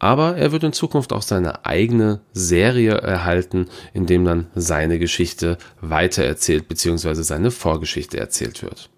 aber 0.00 0.36
er 0.36 0.52
wird 0.52 0.64
in 0.64 0.72
Zukunft 0.72 1.12
auch 1.12 1.22
seine 1.22 1.64
eigene 1.64 2.20
Serie 2.32 2.92
erhalten, 2.92 3.66
in 3.92 4.06
dem 4.06 4.24
dann 4.24 4.46
seine 4.54 4.98
Geschichte 4.98 5.58
weitererzählt 5.80 6.68
bzw. 6.68 7.14
seine 7.22 7.50
Vorgeschichte 7.50 8.18
erzählt 8.18 8.62
wird. 8.62 8.90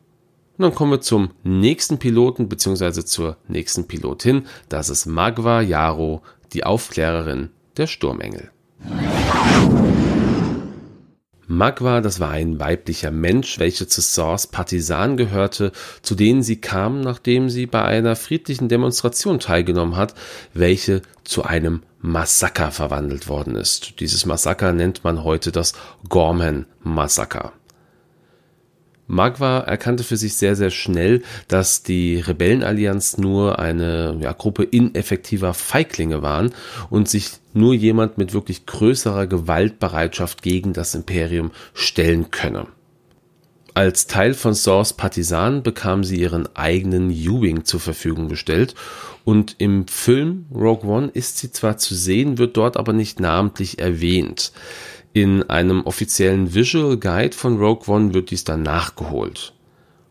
Und 0.58 0.64
dann 0.64 0.74
kommen 0.74 0.92
wir 0.92 1.00
zum 1.00 1.30
nächsten 1.42 1.98
Piloten 1.98 2.48
bzw. 2.48 3.04
zur 3.04 3.38
nächsten 3.48 3.86
Pilotin. 3.86 4.46
Das 4.68 4.90
ist 4.90 5.06
Magwa 5.06 5.62
Yaro, 5.62 6.20
die 6.52 6.64
Aufklärerin 6.64 7.50
der 7.76 7.86
Sturmengel. 7.86 8.50
Magwa, 11.46 12.00
das 12.00 12.20
war 12.20 12.30
ein 12.30 12.60
weiblicher 12.60 13.10
Mensch, 13.10 13.58
welcher 13.58 13.88
zu 13.88 14.00
Saws 14.00 14.46
Partisanen 14.46 15.16
gehörte, 15.16 15.72
zu 16.00 16.14
denen 16.14 16.44
sie 16.44 16.60
kam, 16.60 17.00
nachdem 17.00 17.50
sie 17.50 17.66
bei 17.66 17.82
einer 17.82 18.14
friedlichen 18.14 18.68
Demonstration 18.68 19.40
teilgenommen 19.40 19.96
hat, 19.96 20.14
welche 20.54 21.02
zu 21.24 21.42
einem 21.42 21.82
Massaker 22.00 22.70
verwandelt 22.70 23.28
worden 23.28 23.56
ist. 23.56 23.98
Dieses 23.98 24.26
Massaker 24.26 24.72
nennt 24.72 25.02
man 25.02 25.24
heute 25.24 25.50
das 25.50 25.72
Gorman-Massaker. 26.08 27.52
Magwa 29.10 29.58
erkannte 29.58 30.04
für 30.04 30.16
sich 30.16 30.34
sehr, 30.34 30.54
sehr 30.54 30.70
schnell, 30.70 31.22
dass 31.48 31.82
die 31.82 32.20
Rebellenallianz 32.20 33.18
nur 33.18 33.58
eine 33.58 34.16
ja, 34.20 34.32
Gruppe 34.32 34.62
ineffektiver 34.62 35.52
Feiglinge 35.52 36.22
waren 36.22 36.52
und 36.90 37.08
sich 37.08 37.30
nur 37.52 37.74
jemand 37.74 38.18
mit 38.18 38.32
wirklich 38.32 38.66
größerer 38.66 39.26
Gewaltbereitschaft 39.26 40.42
gegen 40.42 40.72
das 40.72 40.94
Imperium 40.94 41.50
stellen 41.74 42.30
könne. 42.30 42.68
Als 43.74 44.06
Teil 44.06 44.34
von 44.34 44.54
Saws 44.54 44.92
Partisanen 44.92 45.62
bekam 45.62 46.04
sie 46.04 46.20
ihren 46.20 46.54
eigenen 46.56 47.10
U-Wing 47.10 47.64
zur 47.64 47.80
Verfügung 47.80 48.28
gestellt 48.28 48.74
und 49.24 49.56
im 49.58 49.86
Film 49.86 50.46
Rogue 50.52 50.88
One 50.88 51.10
ist 51.12 51.38
sie 51.38 51.50
zwar 51.50 51.78
zu 51.78 51.94
sehen, 51.94 52.38
wird 52.38 52.56
dort 52.56 52.76
aber 52.76 52.92
nicht 52.92 53.20
namentlich 53.20 53.78
erwähnt. 53.78 54.52
In 55.12 55.42
einem 55.50 55.82
offiziellen 55.86 56.54
Visual 56.54 56.96
Guide 56.96 57.36
von 57.36 57.58
Rogue 57.58 57.92
One 57.92 58.14
wird 58.14 58.30
dies 58.30 58.44
dann 58.44 58.62
nachgeholt. 58.62 59.52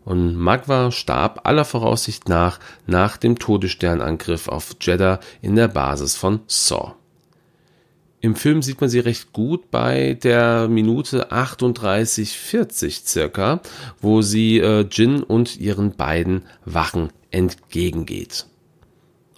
Und 0.03 0.36
Magwa 0.36 0.91
starb 0.91 1.48
aller 1.48 1.63
Voraussicht 1.63 2.27
nach 2.27 2.60
nach 2.86 3.15
dem 3.15 3.39
Todessternangriff 3.39 4.50
auf 4.50 4.75
Jeddah 4.82 5.20
in 5.41 5.56
der 5.56 5.70
Basis 5.70 6.15
von 6.15 6.41
Saw. 6.48 6.96
Im 8.22 8.36
Film 8.36 8.62
sieht 8.62 8.82
man 8.82 8.89
sie 8.89 9.00
recht 9.00 9.32
gut 9.32 9.72
bei 9.72 10.15
der 10.22 10.68
Minute 10.68 11.32
38,40 11.32 13.06
circa, 13.08 13.62
wo 14.01 14.22
sie 14.22 14.60
äh, 14.60 14.82
Jin 14.91 15.24
und 15.24 15.58
ihren 15.58 15.96
beiden 15.96 16.44
Wachen 16.65 17.12
entgegengeht. 17.32 18.48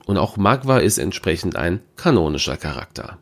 Und 0.05 0.17
auch 0.17 0.37
Magwa 0.37 0.79
ist 0.79 0.97
entsprechend 0.97 1.55
ein 1.55 1.81
kanonischer 1.95 2.57
Charakter. 2.57 3.19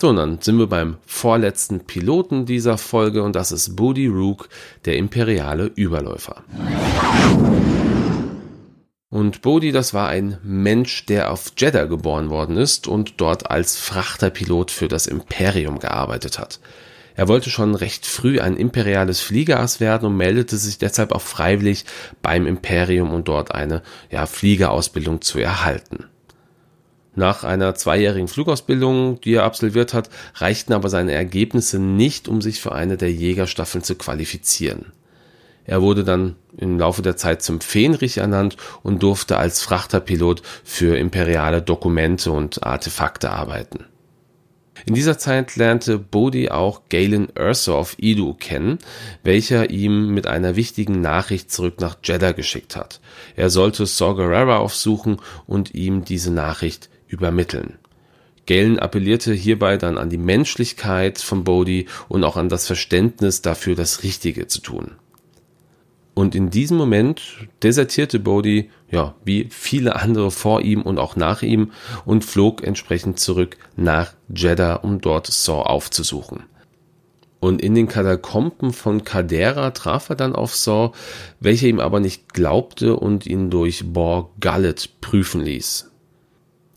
So, 0.00 0.10
und 0.10 0.16
dann 0.16 0.40
sind 0.40 0.58
wir 0.58 0.68
beim 0.68 0.98
vorletzten 1.06 1.80
Piloten 1.80 2.46
dieser 2.46 2.78
Folge 2.78 3.24
und 3.24 3.34
das 3.34 3.50
ist 3.50 3.74
Booty 3.74 4.06
Rook, 4.06 4.48
der 4.84 4.96
imperiale 4.96 5.72
Überläufer. 5.74 6.44
Und 9.10 9.42
Bodhi, 9.42 9.72
das 9.72 9.94
war 9.94 10.08
ein 10.08 10.38
Mensch, 10.44 11.06
der 11.06 11.32
auf 11.32 11.52
Jeddah 11.56 11.86
geboren 11.86 12.30
worden 12.30 12.56
ist 12.56 12.86
und 12.86 13.14
dort 13.20 13.50
als 13.50 13.76
Frachterpilot 13.76 14.70
für 14.70 14.86
das 14.86 15.08
Imperium 15.08 15.80
gearbeitet 15.80 16.38
hat. 16.38 16.60
Er 17.16 17.26
wollte 17.26 17.50
schon 17.50 17.74
recht 17.74 18.06
früh 18.06 18.38
ein 18.38 18.56
imperiales 18.56 19.20
Fliegerass 19.20 19.80
werden 19.80 20.06
und 20.06 20.16
meldete 20.16 20.56
sich 20.58 20.78
deshalb 20.78 21.10
auch 21.10 21.22
freiwillig 21.22 21.84
beim 22.22 22.46
Imperium, 22.46 23.12
um 23.12 23.24
dort 23.24 23.52
eine 23.52 23.82
ja, 24.12 24.26
Fliegerausbildung 24.26 25.22
zu 25.22 25.40
erhalten. 25.40 26.04
Nach 27.18 27.42
einer 27.42 27.74
zweijährigen 27.74 28.28
Flugausbildung, 28.28 29.20
die 29.22 29.34
er 29.34 29.42
absolviert 29.42 29.92
hat, 29.92 30.08
reichten 30.36 30.72
aber 30.72 30.88
seine 30.88 31.10
Ergebnisse 31.10 31.80
nicht, 31.80 32.28
um 32.28 32.40
sich 32.40 32.60
für 32.60 32.70
eine 32.70 32.96
der 32.96 33.10
Jägerstaffeln 33.10 33.82
zu 33.82 33.96
qualifizieren. 33.96 34.92
Er 35.64 35.82
wurde 35.82 36.04
dann 36.04 36.36
im 36.56 36.78
Laufe 36.78 37.02
der 37.02 37.16
Zeit 37.16 37.42
zum 37.42 37.60
Fähnrich 37.60 38.18
ernannt 38.18 38.56
und 38.84 39.02
durfte 39.02 39.36
als 39.36 39.62
Frachterpilot 39.62 40.42
für 40.62 40.96
imperiale 40.96 41.60
Dokumente 41.60 42.30
und 42.30 42.62
Artefakte 42.62 43.30
arbeiten. 43.30 43.86
In 44.86 44.94
dieser 44.94 45.18
Zeit 45.18 45.56
lernte 45.56 45.98
Bodhi 45.98 46.50
auch 46.50 46.82
Galen 46.88 47.34
Erso 47.34 47.76
auf 47.76 47.96
Idu 47.98 48.34
kennen, 48.34 48.78
welcher 49.24 49.70
ihm 49.70 50.14
mit 50.14 50.28
einer 50.28 50.54
wichtigen 50.54 51.00
Nachricht 51.00 51.50
zurück 51.50 51.80
nach 51.80 51.96
Jeddah 52.04 52.30
geschickt 52.30 52.76
hat. 52.76 53.00
Er 53.34 53.50
sollte 53.50 53.86
Saw 53.86 54.14
Gerrera 54.14 54.58
aufsuchen 54.58 55.16
und 55.48 55.74
ihm 55.74 56.04
diese 56.04 56.32
Nachricht 56.32 56.88
übermitteln. 57.08 57.78
Galen 58.46 58.78
appellierte 58.78 59.34
hierbei 59.34 59.76
dann 59.76 59.98
an 59.98 60.08
die 60.08 60.16
Menschlichkeit 60.16 61.18
von 61.18 61.44
Bodhi 61.44 61.86
und 62.08 62.24
auch 62.24 62.36
an 62.36 62.48
das 62.48 62.66
Verständnis 62.66 63.42
dafür, 63.42 63.74
das 63.74 64.02
Richtige 64.02 64.46
zu 64.46 64.60
tun. 64.62 64.92
Und 66.14 66.34
in 66.34 66.50
diesem 66.50 66.78
Moment 66.78 67.46
desertierte 67.62 68.18
Bodhi, 68.18 68.70
ja, 68.90 69.14
wie 69.24 69.48
viele 69.50 69.96
andere 69.96 70.30
vor 70.30 70.62
ihm 70.62 70.82
und 70.82 70.98
auch 70.98 71.14
nach 71.14 71.42
ihm 71.42 71.70
und 72.06 72.24
flog 72.24 72.64
entsprechend 72.66 73.20
zurück 73.20 73.56
nach 73.76 74.14
Jeddah, 74.34 74.76
um 74.76 75.00
dort 75.00 75.28
Saw 75.28 75.62
aufzusuchen. 75.62 76.44
Und 77.40 77.62
in 77.62 77.74
den 77.74 77.86
Katakomben 77.86 78.72
von 78.72 79.04
Kadera 79.04 79.70
traf 79.70 80.08
er 80.08 80.16
dann 80.16 80.34
auf 80.34 80.56
Saw, 80.56 80.90
welcher 81.38 81.68
ihm 81.68 81.78
aber 81.78 82.00
nicht 82.00 82.34
glaubte 82.34 82.96
und 82.96 83.26
ihn 83.26 83.50
durch 83.50 83.92
Bor 83.92 84.32
Gullet 84.40 85.00
prüfen 85.00 85.42
ließ. 85.42 85.87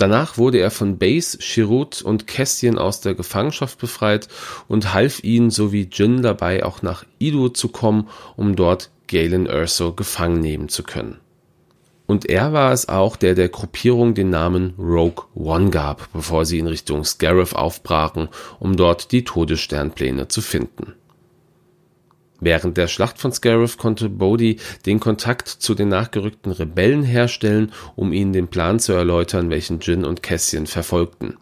Danach 0.01 0.39
wurde 0.39 0.57
er 0.57 0.71
von 0.71 0.97
Base, 0.97 1.37
Chirut 1.37 2.01
und 2.01 2.25
Cassian 2.25 2.79
aus 2.79 3.01
der 3.01 3.13
Gefangenschaft 3.13 3.77
befreit 3.77 4.27
und 4.67 4.95
half 4.95 5.23
ihnen 5.23 5.51
sowie 5.51 5.89
Jin 5.91 6.23
dabei 6.23 6.65
auch 6.65 6.81
nach 6.81 7.05
Idu 7.19 7.49
zu 7.49 7.67
kommen, 7.67 8.09
um 8.35 8.55
dort 8.55 8.89
Galen 9.07 9.45
Erso 9.45 9.93
gefangen 9.93 10.39
nehmen 10.39 10.69
zu 10.69 10.81
können. 10.81 11.19
Und 12.07 12.27
er 12.27 12.51
war 12.51 12.71
es 12.71 12.89
auch, 12.89 13.15
der 13.15 13.35
der 13.35 13.49
Gruppierung 13.49 14.15
den 14.15 14.31
Namen 14.31 14.73
Rogue 14.79 15.25
One 15.35 15.69
gab, 15.69 16.11
bevor 16.13 16.45
sie 16.45 16.57
in 16.57 16.65
Richtung 16.65 17.03
Scarif 17.03 17.53
aufbrachen, 17.53 18.29
um 18.59 18.75
dort 18.75 19.11
die 19.11 19.23
Todessternpläne 19.23 20.27
zu 20.29 20.41
finden. 20.41 20.95
Während 22.43 22.75
der 22.75 22.87
Schlacht 22.87 23.19
von 23.19 23.31
Scarif 23.31 23.77
konnte 23.77 24.09
Bodhi 24.09 24.57
den 24.87 24.99
Kontakt 24.99 25.47
zu 25.47 25.75
den 25.75 25.89
nachgerückten 25.89 26.51
Rebellen 26.51 27.03
herstellen, 27.03 27.71
um 27.95 28.11
ihnen 28.11 28.33
den 28.33 28.47
Plan 28.47 28.79
zu 28.79 28.93
erläutern, 28.93 29.51
welchen 29.51 29.79
Jin 29.79 30.03
und 30.03 30.23
Cassian 30.23 30.65
verfolgten. 30.65 31.37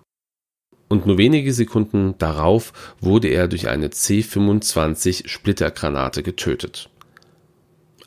Und 0.89 1.05
nur 1.05 1.17
wenige 1.17 1.53
Sekunden 1.53 2.15
darauf 2.17 2.73
wurde 2.99 3.29
er 3.29 3.47
durch 3.47 3.69
eine 3.69 3.91
C-25 3.91 5.29
Splittergranate 5.29 6.21
getötet. 6.21 6.89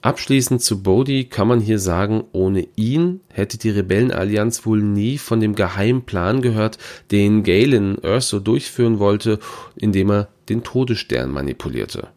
Abschließend 0.02 0.60
zu 0.60 0.82
Bodhi 0.82 1.24
kann 1.24 1.48
man 1.48 1.60
hier 1.60 1.78
sagen, 1.78 2.24
ohne 2.32 2.66
ihn 2.74 3.20
hätte 3.32 3.56
die 3.56 3.70
Rebellenallianz 3.70 4.66
wohl 4.66 4.82
nie 4.82 5.16
von 5.16 5.40
dem 5.40 5.54
geheimen 5.54 6.02
Plan 6.02 6.42
gehört, 6.42 6.76
den 7.12 7.44
Galen 7.44 7.96
Urso 7.98 8.40
durchführen 8.40 8.98
wollte, 8.98 9.38
indem 9.76 10.10
er 10.10 10.28
den 10.48 10.64
Todesstern 10.64 11.30
manipulierte. 11.30 12.08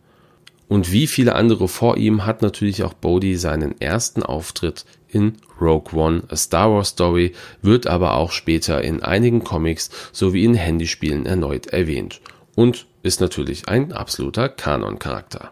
Und 0.68 0.92
wie 0.92 1.08
viele 1.08 1.36
andere 1.36 1.68
vor 1.68 1.98
ihm 1.98 2.26
hat 2.26 2.42
natürlich 2.42 2.84
auch 2.84 2.94
Bodhi 2.94 3.36
seinen 3.36 3.80
ersten 3.80 4.24
Auftritt 4.24 4.86
in 5.08 5.38
Rogue 5.62 5.94
One, 5.98 6.24
A 6.30 6.36
Star 6.36 6.72
Wars 6.72 6.90
Story, 6.90 7.34
wird 7.62 7.88
aber 7.88 8.16
auch 8.16 8.32
später 8.32 8.84
in 8.84 9.04
einigen 9.04 9.44
Comics 9.44 9.90
sowie 10.12 10.44
in 10.44 10.56
Handyspielen 10.56 11.26
erneut 11.26 11.68
erwähnt 11.68 12.22
und 12.56 12.88
ist 13.04 13.22
natürlich 13.22 13.68
ein 13.68 13.94
absoluter 13.94 14.50
Kanon-Charakter. 14.50 15.52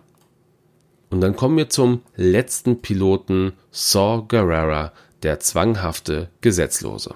Und 1.09 1.21
dann 1.21 1.35
kommen 1.35 1.57
wir 1.57 1.69
zum 1.69 2.01
letzten 2.15 2.81
Piloten, 2.81 3.53
Saw 3.71 4.25
Gerrera, 4.27 4.93
der 5.21 5.39
zwanghafte 5.39 6.29
Gesetzlose. 6.41 7.13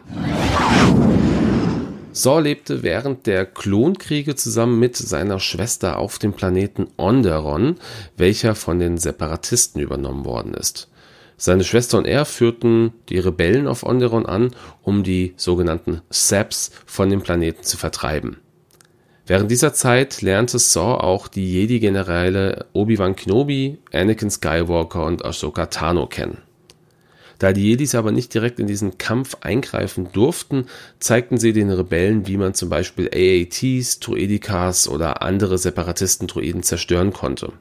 Saw 2.18 2.40
lebte 2.40 2.82
während 2.82 3.28
der 3.28 3.46
Klonkriege 3.46 4.36
zusammen 4.36 4.80
mit 4.80 4.96
seiner 4.96 5.40
Schwester 5.40 6.00
auf 6.00 6.18
dem 6.18 6.34
Planeten 6.34 6.88
Onderon, 6.98 7.76
welcher 8.18 8.56
von 8.56 8.80
den 8.80 8.98
Separatisten 8.98 9.80
übernommen 9.80 10.26
worden 10.26 10.56
ist. 10.56 10.90
Seine 11.38 11.64
Schwester 11.64 12.00
und 12.00 12.08
er 12.08 12.26
führten 12.26 12.92
die 13.10 13.20
Rebellen 13.20 13.68
auf 13.68 13.84
Onderon 13.84 14.26
an, 14.26 14.50
um 14.82 15.04
die 15.04 15.36
sogenannten 15.38 16.02
Seps 16.10 16.72
von 16.88 17.12
dem 17.12 17.22
Planeten 17.22 17.62
zu 17.62 17.78
vertreiben. 17.78 18.38
Während 19.28 19.52
dieser 19.52 19.74
Zeit 19.74 20.24
lernte 20.24 20.58
Saw 20.58 20.96
auch 21.04 21.28
die 21.28 21.54
Jedi-Generäle 21.54 22.66
Obi-Wan 22.74 23.16
Kenobi, 23.16 23.78
Anakin 23.94 24.32
Skywalker 24.32 25.06
und 25.06 25.24
Ahsoka 25.24 25.68
Tano 25.68 26.08
kennen. 26.08 26.42
Da 27.40 27.54
die 27.54 27.64
Jedis 27.64 27.96
aber 27.96 28.12
nicht 28.12 28.34
direkt 28.34 28.60
in 28.60 28.68
diesen 28.68 28.98
Kampf 28.98 29.38
eingreifen 29.42 30.10
durften, 30.12 30.66
zeigten 31.00 31.38
sie 31.38 31.54
den 31.54 31.70
Rebellen, 31.70 32.28
wie 32.28 32.38
man 32.38 32.54
zum 32.54 32.70
Beispiel 32.70 33.10
AATs, 33.14 34.00
Druidikas 34.00 34.88
oder 34.88 35.22
andere 35.22 35.58
Separatisten-Druiden 35.58 36.64
zerstören 36.64 37.14
konnte. 37.14 37.54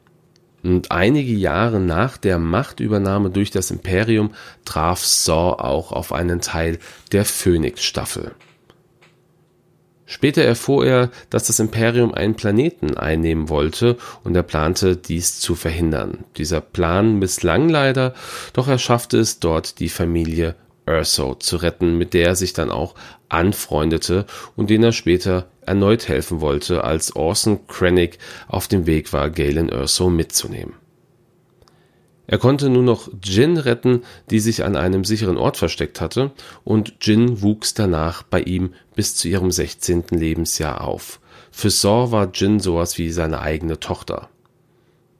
Und 0.62 0.90
einige 0.90 1.32
Jahre 1.32 1.78
nach 1.78 2.16
der 2.16 2.38
Machtübernahme 2.38 3.30
durch 3.30 3.50
das 3.50 3.70
Imperium 3.70 4.32
traf 4.64 5.04
Saw 5.04 5.62
auch 5.62 5.92
auf 5.92 6.12
einen 6.12 6.40
Teil 6.40 6.78
der 7.12 7.24
Phoenix-Staffel. 7.24 8.32
Später 10.06 10.42
erfuhr 10.42 10.86
er, 10.86 11.10
dass 11.30 11.48
das 11.48 11.58
Imperium 11.58 12.14
einen 12.14 12.36
Planeten 12.36 12.96
einnehmen 12.96 13.48
wollte 13.48 13.96
und 14.22 14.36
er 14.36 14.44
plante, 14.44 14.96
dies 14.96 15.40
zu 15.40 15.56
verhindern. 15.56 16.24
Dieser 16.36 16.60
Plan 16.60 17.18
misslang 17.18 17.68
leider, 17.68 18.14
doch 18.52 18.68
er 18.68 18.78
schaffte 18.78 19.18
es 19.18 19.40
dort, 19.40 19.80
die 19.80 19.88
Familie 19.88 20.54
Urso 20.86 21.34
zu 21.34 21.56
retten, 21.56 21.98
mit 21.98 22.14
der 22.14 22.28
er 22.28 22.36
sich 22.36 22.52
dann 22.52 22.70
auch 22.70 22.94
anfreundete 23.28 24.26
und 24.54 24.70
denen 24.70 24.84
er 24.84 24.92
später 24.92 25.46
erneut 25.62 26.06
helfen 26.06 26.40
wollte, 26.40 26.84
als 26.84 27.16
Orson 27.16 27.66
Krennic 27.66 28.18
auf 28.46 28.68
dem 28.68 28.86
Weg 28.86 29.12
war, 29.12 29.30
Galen 29.30 29.72
Urso 29.72 30.08
mitzunehmen. 30.08 30.74
Er 32.26 32.38
konnte 32.38 32.68
nur 32.68 32.82
noch 32.82 33.08
Jin 33.22 33.56
retten, 33.56 34.02
die 34.30 34.40
sich 34.40 34.64
an 34.64 34.76
einem 34.76 35.04
sicheren 35.04 35.36
Ort 35.36 35.56
versteckt 35.56 36.00
hatte, 36.00 36.32
und 36.64 36.94
Jin 37.00 37.42
wuchs 37.42 37.74
danach 37.74 38.22
bei 38.22 38.40
ihm 38.40 38.74
bis 38.94 39.14
zu 39.14 39.28
ihrem 39.28 39.50
16. 39.50 40.04
Lebensjahr 40.10 40.82
auf. 40.82 41.20
Für 41.52 41.70
Saw 41.70 42.10
war 42.10 42.30
Jin 42.34 42.60
sowas 42.60 42.98
wie 42.98 43.10
seine 43.10 43.40
eigene 43.40 43.78
Tochter. 43.78 44.28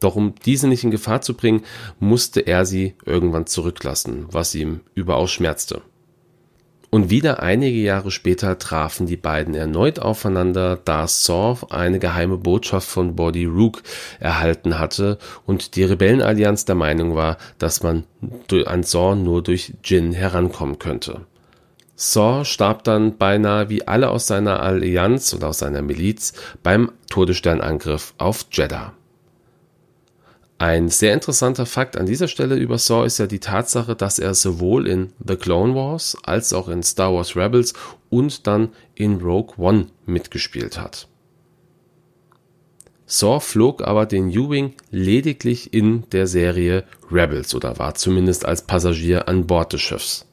Doch 0.01 0.17
um 0.17 0.35
diese 0.45 0.69
nicht 0.69 0.85
in 0.85 0.91
Gefahr 0.91 1.23
zu 1.23 1.35
bringen, 1.35 1.63
musste 2.01 2.41
er 2.41 2.67
sie 2.67 2.95
irgendwann 3.05 3.47
zurücklassen, 3.47 4.27
was 4.31 4.55
ihm 4.55 4.81
überaus 4.95 5.31
schmerzte. 5.31 5.83
Und 6.91 7.11
wieder 7.11 7.43
einige 7.43 7.79
Jahre 7.79 8.11
später 8.11 8.59
trafen 8.59 9.07
die 9.07 9.17
beiden 9.17 9.55
erneut 9.55 9.99
aufeinander, 9.99 10.79
da 10.85 11.07
Saw 11.07 11.67
eine 11.71 11.99
geheime 11.99 12.39
Botschaft 12.39 12.89
von 12.89 13.17
Body 13.17 13.45
Rook 13.45 13.83
erhalten 14.21 14.79
hatte 14.79 15.19
und 15.45 15.77
die 15.77 15.85
Rebellenallianz 15.85 16.65
der 16.65 16.77
Meinung 16.77 17.15
war, 17.15 17.39
dass 17.59 17.83
man 17.83 18.05
an 18.67 18.83
Saw 18.83 19.17
nur 19.17 19.43
durch 19.43 19.75
Jin 19.85 20.13
herankommen 20.13 20.79
könnte. 20.79 21.23
Saw 21.97 22.45
starb 22.45 22.85
dann 22.85 23.17
beinahe 23.17 23.71
wie 23.71 23.89
alle 23.89 24.11
aus 24.11 24.27
seiner 24.27 24.61
Allianz 24.61 25.33
oder 25.33 25.49
aus 25.49 25.61
seiner 25.61 25.81
Miliz 25.81 26.35
beim 26.63 26.93
Todessternangriff 27.09 28.15
auf 28.19 28.47
Jeddah. 28.53 28.93
Ein 30.59 30.89
sehr 30.89 31.13
interessanter 31.13 31.67
Fakt 31.67 31.99
an 31.99 32.07
dieser 32.07 32.29
Stelle 32.29 32.57
über 32.57 32.79
Saw 32.79 33.05
ist 33.05 33.19
ja 33.19 33.27
die 33.27 33.41
Tatsache, 33.41 33.95
dass 33.95 34.19
er 34.19 34.33
sowohl 34.33 34.87
in 34.87 35.13
The 35.23 35.37
Clone 35.37 35.75
Wars 35.75 36.17
als 36.23 36.55
auch 36.55 36.69
in 36.69 36.83
Star 36.83 37.13
Wars 37.13 37.37
Rebels 37.37 37.75
und 38.09 38.47
dann 38.47 38.71
in 38.95 39.21
Rogue 39.21 39.55
One 39.59 39.89
mitgespielt 40.07 40.79
hat. 40.81 41.09
Saw 43.05 43.39
flog 43.41 43.83
aber 43.83 44.07
den 44.07 44.37
U-Wing 44.37 44.75
lediglich 44.91 45.75
in 45.75 46.09
der 46.11 46.27
Serie 46.27 46.85
Rebels 47.11 47.55
oder 47.55 47.79
war 47.79 47.95
zumindest 47.95 48.47
als 48.47 48.63
Passagier 48.63 49.29
an 49.29 49.47
Bord 49.47 49.75
des 49.75 49.83
Schiffs. 49.83 50.27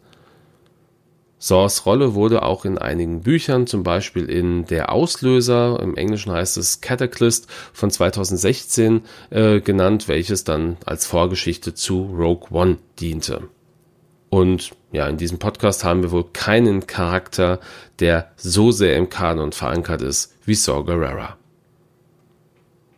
Saws 1.46 1.86
Rolle 1.86 2.14
wurde 2.14 2.44
auch 2.44 2.64
in 2.64 2.78
einigen 2.78 3.20
Büchern, 3.20 3.68
zum 3.68 3.84
Beispiel 3.84 4.30
in 4.30 4.64
Der 4.64 4.94
Auslöser, 4.94 5.78
im 5.82 5.98
Englischen 5.98 6.32
heißt 6.32 6.56
es 6.56 6.80
Cataclysm 6.80 7.48
von 7.74 7.92
2016 7.92 9.02
äh, 9.30 9.60
genannt, 9.60 10.08
welches 10.08 10.46
dann 10.46 10.78
als 10.86 11.06
Vorgeschichte 11.06 11.74
zu 11.74 12.04
Rogue 12.18 12.48
One 12.50 12.78
diente. 12.98 13.50
Und 14.30 14.72
ja, 14.94 15.06
in 15.10 15.18
diesem 15.18 15.38
Podcast 15.38 15.84
haben 15.84 16.02
wir 16.02 16.12
wohl 16.12 16.30
keinen 16.32 16.88
Charakter, 16.88 17.60
der 18.00 18.32
so 18.38 18.72
sehr 18.72 18.96
im 18.96 19.10
Kanon 19.10 19.52
verankert 19.52 20.02
ist 20.02 20.38
wie 20.46 20.56
Saw 20.56 20.86
Gerrera. 20.86 21.36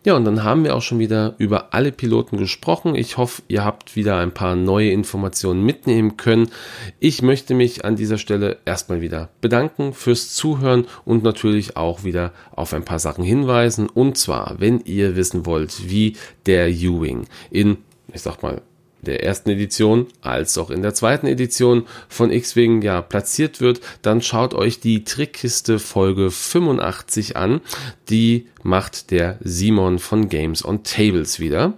Ja, 0.06 0.15
und 0.15 0.24
dann 0.24 0.44
haben 0.44 0.63
wir 0.63 0.76
auch 0.76 0.84
schon 0.84 1.00
wieder 1.00 1.34
über 1.39 1.74
alle 1.74 1.91
Piloten 1.91 2.38
gesprochen. 2.38 2.94
Ich 2.94 3.18
hoffe, 3.18 3.41
ihr 3.48 3.65
habt 3.65 3.96
wieder 3.96 4.18
ein 4.18 4.36
paar 4.36 4.56
neue 4.56 4.91
Informationen 4.91 5.63
mitnehmen 5.63 6.15
können. 6.15 6.52
Ich 7.00 7.24
möchte 7.24 7.56
mich 7.56 7.86
an 7.86 7.96
dieser 7.96 8.20
Stelle 8.20 8.60
erstmal 8.65 9.02
wieder 9.02 9.30
bedanken 9.41 9.94
fürs 9.94 10.32
Zuhören 10.36 10.86
und 11.06 11.24
natürlich 11.24 11.76
auch 11.76 12.04
wieder 12.04 12.34
auf 12.56 12.76
ein 12.76 12.86
paar 12.86 13.00
Sachen 13.00 13.24
hinweisen. 13.24 13.89
Und 13.89 14.15
zwar, 14.20 14.58
wenn 14.60 14.80
ihr 14.82 15.15
wissen 15.15 15.48
wollt, 15.48 15.89
wie 15.89 16.18
der 16.46 16.68
U-Wing 16.70 17.26
in, 17.50 17.78
ich 18.13 18.22
sag 18.22 18.44
mal, 18.44 18.62
der 19.06 19.24
ersten 19.24 19.50
Edition 19.50 20.08
als 20.22 20.58
auch 20.58 20.70
in 20.70 20.82
der 20.82 20.94
zweiten 20.94 21.28
Edition 21.28 21.88
von 22.10 22.32
X-Wing 22.32 22.82
ja 22.82 23.02
platziert 23.02 23.62
wird, 23.62 23.82
dann 24.02 24.22
schaut 24.22 24.54
euch 24.54 24.80
die 24.80 25.04
Trickkiste 25.04 25.80
Folge 25.80 26.32
85 26.32 27.38
an. 27.38 27.62
Die 28.10 28.48
macht 28.63 29.12
der 29.12 29.38
Simon 29.41 30.00
von 30.00 30.28
Games 30.28 30.65
on 30.65 30.84
Tables 30.84 31.39
wieder. 31.39 31.74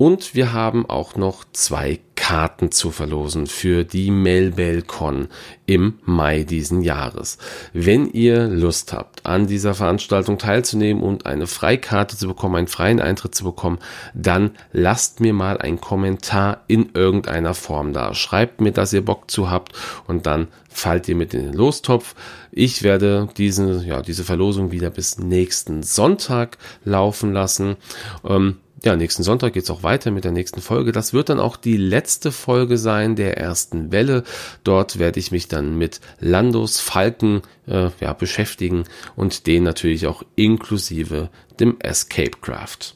Und 0.00 0.34
wir 0.34 0.54
haben 0.54 0.88
auch 0.88 1.16
noch 1.16 1.44
zwei 1.52 2.00
Karten 2.16 2.72
zu 2.72 2.90
verlosen 2.90 3.46
für 3.46 3.84
die 3.84 4.10
Melbelcon 4.10 5.28
im 5.66 5.98
Mai 6.06 6.42
diesen 6.44 6.80
Jahres. 6.80 7.36
Wenn 7.74 8.10
ihr 8.10 8.46
Lust 8.46 8.94
habt, 8.94 9.26
an 9.26 9.46
dieser 9.46 9.74
Veranstaltung 9.74 10.38
teilzunehmen 10.38 11.02
und 11.02 11.26
eine 11.26 11.46
Freikarte 11.46 12.16
zu 12.16 12.28
bekommen, 12.28 12.56
einen 12.56 12.66
freien 12.66 12.98
Eintritt 12.98 13.34
zu 13.34 13.44
bekommen, 13.44 13.78
dann 14.14 14.52
lasst 14.72 15.20
mir 15.20 15.34
mal 15.34 15.58
einen 15.58 15.82
Kommentar 15.82 16.64
in 16.66 16.92
irgendeiner 16.94 17.52
Form 17.52 17.92
da. 17.92 18.14
Schreibt 18.14 18.62
mir, 18.62 18.72
dass 18.72 18.94
ihr 18.94 19.04
Bock 19.04 19.30
zu 19.30 19.50
habt 19.50 19.74
und 20.06 20.24
dann 20.24 20.48
fallt 20.70 21.08
ihr 21.08 21.16
mit 21.16 21.34
in 21.34 21.42
den 21.42 21.52
Lostopf. 21.52 22.14
Ich 22.52 22.82
werde 22.82 23.28
diese, 23.36 23.84
ja, 23.84 24.00
diese 24.00 24.24
Verlosung 24.24 24.72
wieder 24.72 24.88
bis 24.88 25.18
nächsten 25.18 25.82
Sonntag 25.82 26.56
laufen 26.84 27.34
lassen. 27.34 27.76
Ähm, 28.24 28.56
ja, 28.84 28.96
nächsten 28.96 29.22
Sonntag 29.22 29.52
geht's 29.52 29.70
auch 29.70 29.82
weiter 29.82 30.10
mit 30.10 30.24
der 30.24 30.32
nächsten 30.32 30.60
Folge. 30.60 30.92
Das 30.92 31.12
wird 31.12 31.28
dann 31.28 31.40
auch 31.40 31.56
die 31.56 31.76
letzte 31.76 32.32
Folge 32.32 32.78
sein 32.78 33.14
der 33.16 33.36
ersten 33.36 33.92
Welle. 33.92 34.24
Dort 34.64 34.98
werde 34.98 35.20
ich 35.20 35.32
mich 35.32 35.48
dann 35.48 35.76
mit 35.76 36.00
Landos 36.18 36.80
Falken 36.80 37.42
äh, 37.66 37.90
ja, 38.00 38.12
beschäftigen 38.12 38.84
und 39.16 39.46
den 39.46 39.64
natürlich 39.64 40.06
auch 40.06 40.22
inklusive 40.34 41.28
dem 41.58 41.78
Escape 41.80 42.38
Craft. 42.40 42.94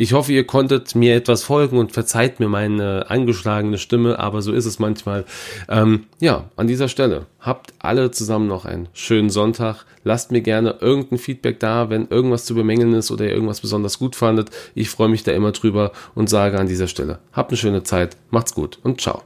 Ich 0.00 0.14
hoffe, 0.14 0.32
ihr 0.32 0.46
konntet 0.46 0.94
mir 0.94 1.14
etwas 1.14 1.42
folgen 1.42 1.76
und 1.76 1.92
verzeiht 1.92 2.40
mir 2.40 2.48
meine 2.48 3.10
angeschlagene 3.10 3.76
Stimme, 3.76 4.18
aber 4.18 4.40
so 4.40 4.50
ist 4.50 4.64
es 4.64 4.78
manchmal. 4.78 5.26
Ähm, 5.68 6.06
ja, 6.20 6.48
an 6.56 6.68
dieser 6.68 6.88
Stelle 6.88 7.26
habt 7.38 7.74
alle 7.80 8.10
zusammen 8.10 8.46
noch 8.46 8.64
einen 8.64 8.88
schönen 8.94 9.28
Sonntag. 9.28 9.84
Lasst 10.02 10.32
mir 10.32 10.40
gerne 10.40 10.76
irgendein 10.80 11.18
Feedback 11.18 11.60
da, 11.60 11.90
wenn 11.90 12.08
irgendwas 12.08 12.46
zu 12.46 12.54
bemängeln 12.54 12.94
ist 12.94 13.10
oder 13.10 13.26
ihr 13.26 13.32
irgendwas 13.32 13.60
besonders 13.60 13.98
gut 13.98 14.16
fandet. 14.16 14.48
Ich 14.74 14.88
freue 14.88 15.10
mich 15.10 15.22
da 15.22 15.32
immer 15.32 15.52
drüber 15.52 15.92
und 16.14 16.30
sage 16.30 16.58
an 16.58 16.66
dieser 16.66 16.86
Stelle, 16.86 17.18
habt 17.34 17.50
eine 17.50 17.58
schöne 17.58 17.82
Zeit, 17.82 18.16
macht's 18.30 18.54
gut 18.54 18.78
und 18.82 19.02
ciao. 19.02 19.22